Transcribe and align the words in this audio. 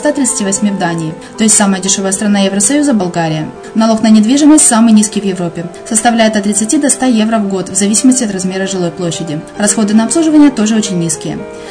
138 0.00 0.76
в 0.76 0.78
Дании, 0.78 1.12
то 1.36 1.44
есть 1.44 1.54
самая 1.54 1.82
дешевая 1.82 2.12
страна 2.12 2.40
Евросоюза– 2.40 2.94
Болгария. 2.94 3.50
Налог 3.74 4.00
на 4.02 4.08
недвижимость 4.08 4.66
самый 4.66 4.94
низкий 4.94 5.20
в 5.20 5.24
Европе, 5.24 5.66
составляет 5.86 6.36
от 6.36 6.44
30 6.44 6.80
до 6.80 6.88
100 6.88 7.04
евро 7.04 7.36
в 7.36 7.48
год 7.50 7.68
в 7.68 7.74
зависимости 7.74 8.24
от 8.24 8.32
размера 8.32 8.66
жилой 8.66 8.92
площади. 8.92 9.42
Расходы 9.58 9.92
на 9.92 10.04
обслуживание 10.04 10.50
тоже 10.50 10.74
очень 10.74 10.98
низкие. 10.98 11.38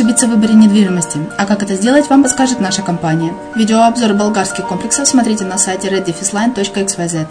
ошибиться 0.00 0.26
в 0.26 0.30
выборе 0.30 0.54
недвижимости, 0.54 1.18
а 1.36 1.44
как 1.44 1.62
это 1.62 1.74
сделать, 1.74 2.08
вам 2.08 2.22
подскажет 2.22 2.58
наша 2.58 2.80
компания. 2.80 3.34
Видеообзор 3.54 4.14
болгарских 4.14 4.66
комплексов 4.66 5.06
смотрите 5.06 5.44
на 5.44 5.58
сайте 5.58 5.88
reddefisline.xyz. 5.88 7.26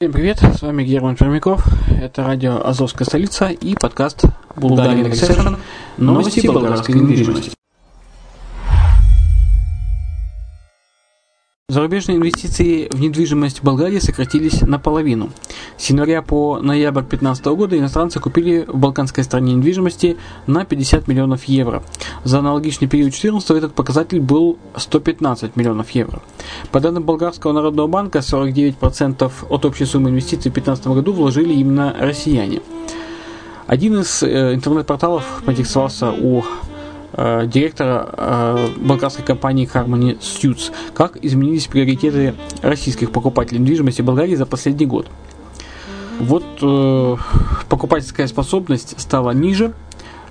Всем 0.00 0.12
привет, 0.12 0.38
с 0.38 0.62
вами 0.62 0.82
Герман 0.84 1.16
Пермяков, 1.16 1.62
это 2.00 2.24
радио 2.24 2.66
«Азовская 2.66 3.04
столица» 3.04 3.48
и 3.48 3.74
подкаст 3.74 4.24
«Bulgarian 4.56 5.10
Exception. 5.10 5.58
Новости 5.98 6.46
болгарской 6.46 6.94
недвижимости». 6.94 7.61
Зарубежные 11.72 12.18
инвестиции 12.18 12.86
в 12.90 13.00
недвижимость 13.00 13.60
в 13.60 13.64
Болгарии 13.64 13.98
сократились 13.98 14.60
наполовину. 14.60 15.30
С 15.78 15.88
января 15.88 16.20
по 16.20 16.58
ноябрь 16.60 17.00
2015 17.00 17.46
года 17.46 17.78
иностранцы 17.78 18.20
купили 18.20 18.66
в 18.68 18.76
балканской 18.76 19.24
стране 19.24 19.54
недвижимости 19.54 20.18
на 20.46 20.66
50 20.66 21.08
миллионов 21.08 21.44
евро. 21.44 21.82
За 22.24 22.40
аналогичный 22.40 22.88
период 22.88 23.12
2014 23.12 23.50
этот 23.52 23.74
показатель 23.74 24.20
был 24.20 24.58
115 24.76 25.56
миллионов 25.56 25.88
евро. 25.92 26.20
По 26.72 26.80
данным 26.80 27.04
Болгарского 27.04 27.52
народного 27.52 27.86
банка, 27.86 28.18
49% 28.18 29.32
от 29.48 29.64
общей 29.64 29.86
суммы 29.86 30.10
инвестиций 30.10 30.50
в 30.50 30.54
2015 30.54 30.88
году 30.88 31.14
вложили 31.14 31.54
именно 31.54 31.96
россияне. 31.98 32.60
Один 33.66 33.98
из 33.98 34.22
э, 34.22 34.52
интернет-порталов 34.52 35.24
поинтересовался 35.46 36.10
у 36.10 36.44
э, 37.12 37.46
директора 37.46 38.08
э, 38.12 38.68
болгарской 38.76 39.24
компании 39.24 39.68
Harmony 39.72 40.18
Suits, 40.18 40.72
как 40.94 41.16
изменились 41.22 41.66
приоритеты 41.66 42.34
российских 42.62 43.10
покупателей 43.10 43.60
недвижимости 43.60 44.02
в 44.02 44.04
Болгарии 44.04 44.34
за 44.34 44.46
последний 44.46 44.86
год. 44.86 45.08
Вот 46.20 46.44
э, 46.62 47.16
покупательская 47.68 48.26
способность 48.26 49.00
стала 49.00 49.30
ниже, 49.32 49.72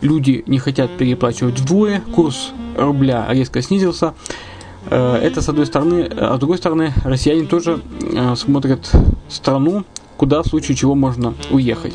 люди 0.01 0.43
не 0.47 0.59
хотят 0.59 0.95
переплачивать 0.97 1.59
вдвое, 1.59 2.01
курс 2.13 2.51
рубля 2.77 3.25
резко 3.29 3.61
снизился. 3.61 4.13
Э, 4.89 5.15
это 5.15 5.41
с 5.41 5.49
одной 5.49 5.65
стороны, 5.65 6.09
а 6.15 6.35
с 6.35 6.39
другой 6.39 6.57
стороны, 6.57 6.93
россияне 7.03 7.45
тоже 7.45 7.81
э, 8.01 8.35
смотрят 8.35 8.91
страну, 9.29 9.83
куда 10.17 10.43
в 10.43 10.47
случае 10.47 10.77
чего 10.77 10.95
можно 10.95 11.33
уехать. 11.49 11.93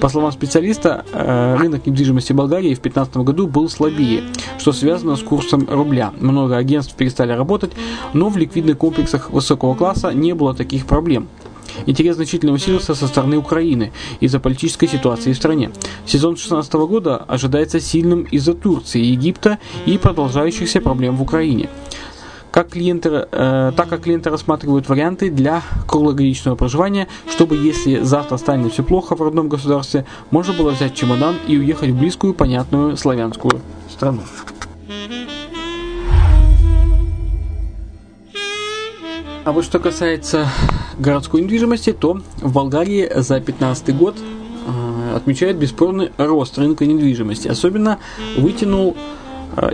По 0.00 0.08
словам 0.08 0.30
специалиста, 0.30 1.04
э, 1.12 1.56
рынок 1.56 1.86
недвижимости 1.86 2.32
Болгарии 2.32 2.74
в 2.74 2.80
2015 2.80 3.24
году 3.24 3.48
был 3.48 3.68
слабее, 3.68 4.22
что 4.58 4.72
связано 4.72 5.16
с 5.16 5.22
курсом 5.22 5.66
рубля. 5.68 6.12
Много 6.20 6.56
агентств 6.56 6.94
перестали 6.94 7.32
работать, 7.32 7.72
но 8.12 8.28
в 8.28 8.36
ликвидных 8.36 8.78
комплексах 8.78 9.30
высокого 9.30 9.74
класса 9.74 10.12
не 10.12 10.34
было 10.34 10.54
таких 10.54 10.86
проблем. 10.86 11.26
Интерес 11.86 12.16
значительно 12.16 12.52
усилился 12.52 12.94
со 12.94 13.08
стороны 13.08 13.38
Украины 13.38 13.92
из-за 14.20 14.38
политической 14.38 14.86
ситуации 14.86 15.32
в 15.32 15.36
стране. 15.36 15.70
Сезон 16.06 16.34
2016 16.34 16.72
года 16.74 17.16
ожидается 17.16 17.80
сильным 17.80 18.22
из-за 18.22 18.54
Турции, 18.54 19.02
Египта 19.02 19.58
и 19.84 19.98
продолжающихся 19.98 20.80
проблем 20.80 21.16
в 21.16 21.22
Украине 21.22 21.68
как 22.58 22.70
клиенты, 22.70 23.08
э, 23.30 23.72
так 23.76 23.88
как 23.88 24.00
клиенты 24.00 24.30
рассматривают 24.30 24.88
варианты 24.88 25.30
для 25.30 25.62
круглогодичного 25.86 26.56
проживания, 26.56 27.06
чтобы 27.30 27.54
если 27.54 28.00
завтра 28.00 28.36
станет 28.36 28.72
все 28.72 28.82
плохо 28.82 29.14
в 29.14 29.22
родном 29.22 29.48
государстве, 29.48 30.04
можно 30.32 30.52
было 30.52 30.70
взять 30.70 30.92
чемодан 30.92 31.36
и 31.46 31.56
уехать 31.56 31.90
в 31.90 31.96
близкую, 31.96 32.34
понятную 32.34 32.96
славянскую 32.96 33.60
страну. 33.88 34.22
А 39.44 39.52
вот 39.52 39.64
что 39.64 39.78
касается 39.78 40.48
городской 40.98 41.42
недвижимости, 41.42 41.92
то 41.92 42.20
в 42.42 42.52
Болгарии 42.52 43.08
за 43.14 43.34
2015 43.36 43.96
год 43.96 44.16
э, 44.18 45.14
отмечают 45.14 45.58
бесспорный 45.58 46.10
рост 46.18 46.58
рынка 46.58 46.86
недвижимости. 46.86 47.46
Особенно 47.46 48.00
вытянул 48.36 48.96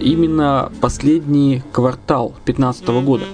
именно 0.00 0.70
последний 0.80 1.62
квартал 1.72 2.30
2015 2.44 2.86
года. 3.04 3.24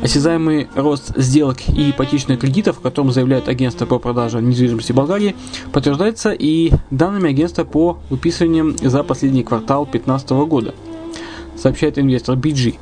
Осязаемый 0.00 0.68
рост 0.76 1.12
сделок 1.16 1.68
и 1.68 1.90
ипотечных 1.90 2.38
кредитов, 2.38 2.78
о 2.78 2.82
котором 2.82 3.10
заявляет 3.10 3.48
агентство 3.48 3.84
по 3.84 3.98
продаже 3.98 4.40
недвижимости 4.40 4.92
Болгарии, 4.92 5.34
подтверждается 5.72 6.30
и 6.30 6.70
данными 6.90 7.30
агентства 7.30 7.64
по 7.64 7.98
выписываниям 8.08 8.76
за 8.78 9.02
последний 9.02 9.42
квартал 9.42 9.84
2015 9.84 10.30
года, 10.48 10.74
сообщает 11.56 11.98
инвестор 11.98 12.36
BG. 12.36 12.76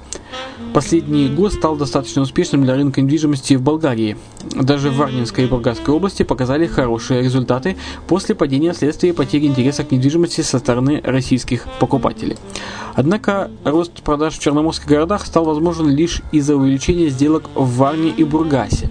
Последний 0.72 1.28
год 1.28 1.52
стал 1.52 1.76
достаточно 1.76 2.22
успешным 2.22 2.64
для 2.64 2.74
рынка 2.74 3.00
недвижимости 3.00 3.54
в 3.54 3.62
Болгарии. 3.62 4.16
Даже 4.54 4.90
в 4.90 4.96
Варнинской 4.96 5.44
и 5.44 5.46
Бургасской 5.46 5.94
области 5.94 6.22
показали 6.22 6.66
хорошие 6.66 7.22
результаты 7.22 7.76
после 8.06 8.34
падения 8.34 8.72
вследствие 8.72 9.12
потери 9.12 9.46
интереса 9.46 9.84
к 9.84 9.90
недвижимости 9.90 10.40
со 10.40 10.58
стороны 10.58 11.00
российских 11.04 11.66
покупателей. 11.78 12.36
Однако 12.94 13.50
рост 13.64 14.02
продаж 14.02 14.34
в 14.34 14.40
черноморских 14.40 14.86
городах 14.86 15.26
стал 15.26 15.44
возможен 15.44 15.88
лишь 15.88 16.22
из-за 16.32 16.56
увеличения 16.56 17.08
сделок 17.08 17.50
в 17.54 17.76
Варне 17.76 18.10
и 18.10 18.24
Бургасе, 18.24 18.88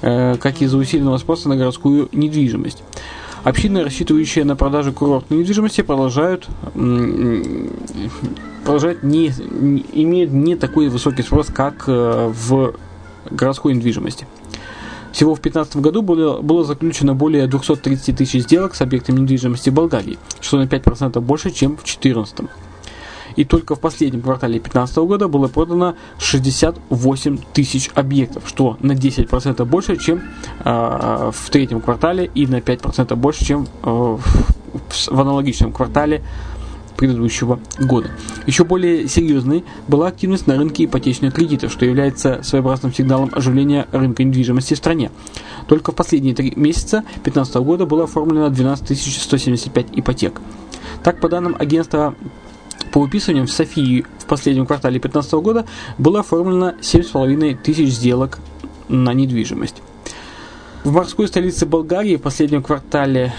э, 0.00 0.36
как 0.36 0.62
из-за 0.62 0.78
усиленного 0.78 1.18
спроса 1.18 1.48
на 1.48 1.56
городскую 1.56 2.08
недвижимость. 2.12 2.82
Общины, 3.46 3.84
рассчитывающие 3.84 4.44
на 4.44 4.56
продажу 4.56 4.92
курортной 4.92 5.38
недвижимости, 5.38 5.82
продолжают, 5.82 6.48
продолжают 8.64 9.04
не, 9.04 9.32
не, 9.38 9.84
имеют 9.92 10.32
не 10.32 10.56
такой 10.56 10.88
высокий 10.88 11.22
спрос, 11.22 11.46
как 11.54 11.84
э, 11.86 12.32
в 12.34 12.74
городской 13.30 13.72
недвижимости. 13.74 14.26
Всего 15.12 15.36
в 15.36 15.40
2015 15.40 15.76
году 15.76 16.02
было, 16.02 16.42
было 16.42 16.64
заключено 16.64 17.14
более 17.14 17.46
230 17.46 18.16
тысяч 18.16 18.42
сделок 18.42 18.74
с 18.74 18.80
объектами 18.80 19.20
недвижимости 19.20 19.70
Болгарии, 19.70 20.18
что 20.40 20.56
на 20.58 20.64
5% 20.64 21.20
больше, 21.20 21.52
чем 21.52 21.76
в 21.76 21.84
2014. 21.84 22.48
И 23.36 23.44
только 23.44 23.74
в 23.74 23.80
последнем 23.80 24.22
квартале 24.22 24.54
2015 24.54 24.96
года 24.98 25.28
было 25.28 25.48
продано 25.48 25.94
68 26.18 27.38
тысяч 27.52 27.90
объектов, 27.94 28.44
что 28.46 28.76
на 28.80 28.92
10% 28.92 29.64
больше, 29.64 29.96
чем 29.96 30.22
э, 30.64 31.30
в 31.32 31.50
третьем 31.50 31.80
квартале 31.80 32.30
и 32.34 32.46
на 32.46 32.56
5% 32.56 33.14
больше, 33.14 33.44
чем 33.44 33.66
э, 33.82 33.88
в, 33.88 34.20
в 35.08 35.20
аналогичном 35.20 35.72
квартале 35.72 36.22
предыдущего 36.96 37.60
года. 37.78 38.10
Еще 38.46 38.64
более 38.64 39.06
серьезной 39.06 39.64
была 39.86 40.08
активность 40.08 40.46
на 40.46 40.56
рынке 40.56 40.84
ипотечных 40.84 41.34
кредитов, 41.34 41.70
что 41.70 41.84
является 41.84 42.42
своеобразным 42.42 42.92
сигналом 42.92 43.30
оживления 43.32 43.86
рынка 43.92 44.24
недвижимости 44.24 44.74
в 44.74 44.78
стране. 44.78 45.10
Только 45.68 45.92
в 45.92 45.94
последние 45.94 46.34
три 46.34 46.52
месяца 46.56 47.02
2015 47.22 47.54
года 47.56 47.86
было 47.86 48.04
оформлено 48.04 48.48
12 48.48 48.98
175 48.98 49.86
ипотек. 49.92 50.40
Так, 51.02 51.20
по 51.20 51.28
данным 51.28 51.54
агентства 51.58 52.14
по 52.92 53.00
выписываниям 53.00 53.46
в 53.46 53.52
Софии 53.52 54.04
в 54.18 54.26
последнем 54.26 54.66
квартале 54.66 54.98
2015 55.00 55.32
года 55.34 55.66
было 55.98 56.20
оформлено 56.20 56.74
7,5 56.80 57.58
тысяч 57.62 57.88
сделок 57.88 58.38
на 58.88 59.12
недвижимость. 59.12 59.82
В 60.84 60.92
морской 60.92 61.26
столице 61.28 61.66
Болгарии 61.66 62.16
в 62.16 62.22
последнем 62.22 62.62
квартале 62.62 63.34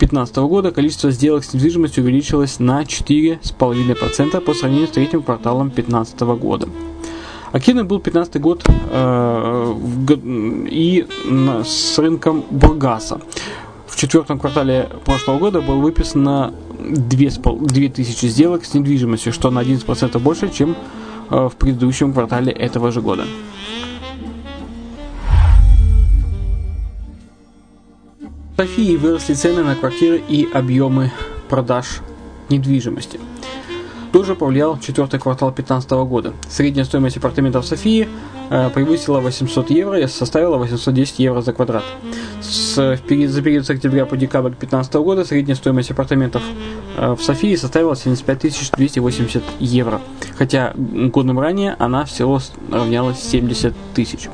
2015 0.00 0.36
года 0.38 0.72
количество 0.72 1.10
сделок 1.10 1.44
с 1.44 1.52
недвижимостью 1.52 2.02
увеличилось 2.02 2.58
на 2.58 2.82
4,5% 2.82 4.40
по 4.40 4.54
сравнению 4.54 4.88
с 4.88 4.90
третьим 4.90 5.22
кварталом 5.22 5.68
2015 5.68 6.20
года. 6.20 6.68
Активным 7.52 7.86
был 7.86 7.98
2015 8.00 8.40
год 8.40 8.64
э, 8.66 9.74
и 10.70 11.06
с 11.64 11.98
рынком 11.98 12.44
Бургаса. 12.50 13.20
В 13.86 13.96
четвертом 13.96 14.38
квартале 14.38 14.88
прошлого 15.04 15.38
года 15.38 15.60
было 15.60 15.76
выписано 15.76 16.54
2000 16.80 18.26
сделок 18.26 18.64
с 18.64 18.74
недвижимостью, 18.74 19.32
что 19.32 19.50
на 19.50 19.60
11% 19.60 20.18
больше, 20.18 20.48
чем 20.48 20.76
э, 21.30 21.48
в 21.48 21.56
предыдущем 21.56 22.12
квартале 22.12 22.52
этого 22.52 22.90
же 22.90 23.00
года. 23.00 23.24
Софии 28.56 28.96
выросли 28.96 29.34
цены 29.34 29.62
на 29.62 29.74
квартиры 29.74 30.22
и 30.28 30.46
объемы 30.52 31.10
продаж 31.48 32.00
недвижимости. 32.50 33.18
Тоже 34.12 34.34
повлиял 34.34 34.78
четвертый 34.78 35.20
квартал 35.20 35.50
2015 35.50 35.90
года. 36.08 36.32
Средняя 36.48 36.84
стоимость 36.84 37.16
апартаментов 37.16 37.64
в 37.64 37.68
Софии 37.68 38.08
э, 38.50 38.70
превысила 38.70 39.20
800 39.20 39.70
евро 39.70 40.00
и 40.00 40.06
составила 40.08 40.56
810 40.56 41.20
евро 41.20 41.42
за 41.42 41.52
квадрат. 41.52 41.84
С, 42.40 42.74
за 42.74 43.42
период 43.42 43.66
с 43.66 43.70
октября 43.70 44.06
по 44.06 44.16
декабрь 44.16 44.50
2015 44.50 44.94
года 44.94 45.24
средняя 45.24 45.56
стоимость 45.56 45.92
апартаментов 45.92 46.42
э, 46.96 47.14
в 47.14 47.22
Софии 47.22 47.54
составила 47.54 47.94
75 47.94 48.72
280 48.76 49.42
евро, 49.60 50.00
хотя 50.36 50.72
годом 50.76 51.38
ранее 51.38 51.76
она 51.78 52.04
всего 52.04 52.40
равнялась 52.70 53.22
70 53.22 53.74
тысяч. 53.94 54.28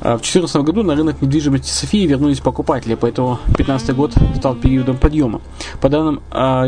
А 0.00 0.16
в 0.16 0.22
2014 0.22 0.62
году 0.62 0.82
на 0.82 0.94
рынок 0.94 1.20
недвижимости 1.20 1.68
Софии 1.68 2.06
вернулись 2.06 2.40
покупатели, 2.40 2.94
поэтому 2.94 3.38
2015 3.48 3.94
год 3.94 4.14
стал 4.36 4.54
периодом 4.54 4.96
подъема. 4.96 5.42
По 5.80 5.90
данным 5.90 6.22
а, 6.30 6.64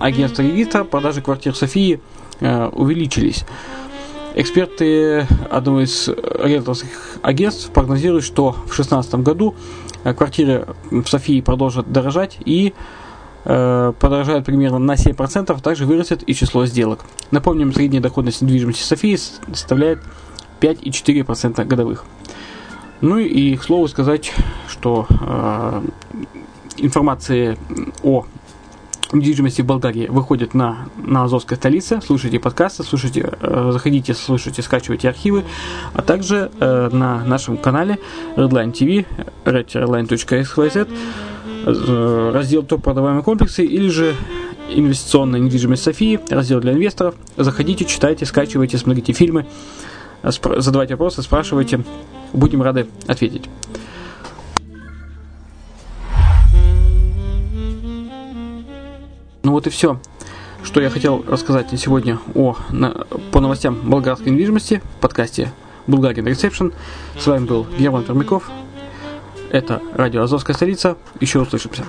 агентства 0.00 0.42
регистра, 0.42 0.82
продажи 0.82 1.22
квартир 1.22 1.54
Софии 1.54 2.00
а, 2.40 2.68
увеличились. 2.70 3.44
Эксперты 4.34 5.28
одного 5.50 5.82
из 5.82 6.08
риэлторских 6.08 7.18
агентств 7.22 7.70
прогнозируют, 7.70 8.24
что 8.24 8.50
в 8.50 8.74
2016 8.74 9.14
году 9.16 9.54
квартиры 10.02 10.66
в 10.90 11.06
Софии 11.06 11.40
продолжат 11.40 11.92
дорожать 11.92 12.38
и 12.44 12.74
подорожают 13.44 14.46
примерно 14.46 14.78
на 14.78 14.94
7%, 14.94 15.62
также 15.62 15.86
вырастет 15.86 16.24
и 16.26 16.34
число 16.34 16.66
сделок. 16.66 17.04
Напомним, 17.30 17.72
средняя 17.72 18.02
доходность 18.02 18.42
недвижимости 18.42 18.82
Софии 18.82 19.16
составляет 19.16 20.00
5,4% 20.60 21.64
годовых. 21.66 22.04
Ну 23.04 23.18
и, 23.18 23.54
к 23.56 23.62
слову 23.62 23.86
сказать, 23.86 24.32
что 24.66 25.06
э, 25.10 25.82
информация 26.78 27.58
о 28.02 28.24
недвижимости 29.12 29.60
в 29.60 29.66
Болгарии 29.66 30.06
выходит 30.06 30.54
на, 30.54 30.88
на 30.96 31.24
Азовской 31.24 31.58
столице. 31.58 32.00
Слушайте 32.02 32.40
подкасты, 32.40 32.82
слушайте, 32.82 33.30
э, 33.42 33.70
заходите, 33.74 34.14
слушайте, 34.14 34.62
скачивайте 34.62 35.10
архивы, 35.10 35.44
а 35.92 36.00
также 36.00 36.50
э, 36.58 36.88
на 36.92 37.22
нашем 37.26 37.58
канале 37.58 37.98
Redline 38.36 38.72
TV, 38.72 39.04
redline.xyz, 39.44 40.88
э, 41.66 42.30
раздел 42.32 42.62
топ 42.62 42.82
продаваемые 42.82 43.22
комплексы 43.22 43.66
или 43.66 43.88
же 43.88 44.14
инвестиционная 44.70 45.40
недвижимость 45.40 45.82
Софии, 45.82 46.20
раздел 46.30 46.58
для 46.60 46.72
инвесторов. 46.72 47.16
Заходите, 47.36 47.84
читайте, 47.84 48.24
скачивайте, 48.24 48.78
смотрите 48.78 49.12
фильмы, 49.12 49.44
задавайте 50.22 50.94
вопросы, 50.94 51.20
спрашивайте. 51.20 51.84
Будем 52.34 52.62
рады 52.62 52.88
ответить. 53.06 53.48
Ну 59.44 59.52
вот 59.52 59.66
и 59.66 59.70
все, 59.70 60.00
что 60.64 60.80
я 60.80 60.90
хотел 60.90 61.24
рассказать 61.28 61.68
сегодня 61.78 62.18
о, 62.34 62.56
на, 62.70 62.90
по 63.30 63.40
новостям 63.40 63.76
болгарской 63.88 64.32
недвижимости 64.32 64.82
в 64.98 65.00
подкасте 65.00 65.52
Bulgarian 65.86 66.24
Reception. 66.24 66.74
С 67.18 67.26
вами 67.26 67.46
был 67.46 67.66
Герман 67.78 68.02
Пермяков. 68.02 68.50
Это 69.50 69.80
радио 69.94 70.22
Азовская 70.22 70.56
столица. 70.56 70.96
Еще 71.20 71.40
услышимся. 71.40 71.84